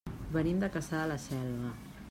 [0.37, 1.75] Venim de Cassà de la Selva.